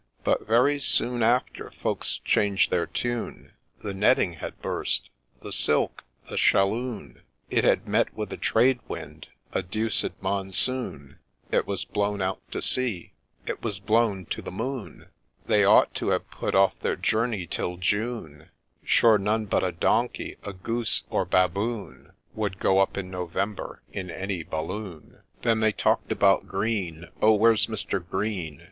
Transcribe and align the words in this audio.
But 0.23 0.47
very 0.47 0.79
soon 0.79 1.21
after 1.21 1.69
folks 1.69 2.17
changed 2.25 2.71
their 2.71 2.87
tune:' 2.87 3.51
The 3.83 3.93
netting 3.93 4.33
had 4.33 4.59
burst— 4.59 5.11
the 5.43 5.51
silk— 5.51 6.03
the 6.27 6.37
shalloon:— 6.37 7.21
It 7.51 7.63
had 7.63 7.87
met 7.87 8.11
with 8.15 8.33
a 8.33 8.37
trade 8.37 8.79
wind— 8.87 9.27
a 9.53 9.61
deuced 9.61 10.19
monsoon— 10.19 11.19
It 11.51 11.67
was 11.67 11.85
blown 11.85 12.19
out 12.19 12.39
to 12.49 12.63
sea— 12.63 13.13
it 13.45 13.61
was 13.61 13.79
blown 13.79 14.25
to 14.31 14.41
the 14.41 14.49
moon— 14.49 15.09
They 15.45 15.63
ought 15.63 15.93
to 15.97 16.07
have 16.09 16.31
put 16.31 16.55
off 16.55 16.73
their 16.79 16.95
journey 16.95 17.45
till 17.45 17.77
June; 17.77 18.49
Sure 18.83 19.19
none 19.19 19.45
but 19.45 19.63
a 19.63 19.71
donkey, 19.71 20.35
a 20.41 20.51
goose, 20.51 21.03
or 21.11 21.25
baboon 21.25 22.13
Would 22.33 22.57
go 22.57 22.79
up 22.79 22.97
in 22.97 23.11
November 23.11 23.83
in 23.93 24.09
any 24.09 24.41
balloon!' 24.41 25.21
Then 25.43 25.59
they 25.59 25.71
talk'd 25.71 26.11
about 26.11 26.47
Green 26.47 27.05
—'Oh! 27.21 27.35
where 27.35 27.55
's 27.55 27.69
Mister 27.69 27.99
Green 27.99 28.59